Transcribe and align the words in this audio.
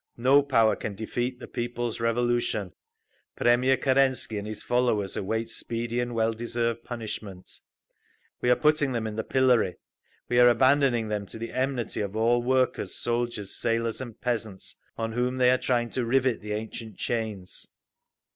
No 0.17 0.41
power 0.41 0.75
can 0.75 0.95
defeat 0.95 1.37
the 1.39 1.47
People's 1.47 1.99
Revolution…. 1.99 2.73
Premier 3.35 3.77
Kerensky 3.77 4.39
and 4.39 4.47
his 4.47 4.63
followers 4.63 5.15
await 5.15 5.47
speedy 5.49 5.99
and 5.99 6.15
well 6.15 6.33
deserved 6.33 6.83
punishment…. 6.83 7.59
We 8.41 8.49
are 8.49 8.55
putting 8.55 8.93
them 8.93 9.05
in 9.05 9.15
the 9.15 9.23
Pillory. 9.23 9.75
We 10.27 10.39
are 10.39 10.47
abandoning 10.49 11.09
them 11.09 11.27
to 11.27 11.37
the 11.37 11.51
enmity 11.53 12.01
of 12.01 12.15
all 12.15 12.41
workers, 12.41 12.95
soldiers, 12.95 13.55
sailors 13.55 14.01
and 14.01 14.19
peasants, 14.19 14.75
on 14.97 15.11
whom 15.11 15.37
they 15.37 15.51
are 15.51 15.59
trying 15.59 15.91
to 15.91 16.03
rivet 16.03 16.41
the 16.41 16.53
ancient 16.53 16.97
chains. 16.97 17.67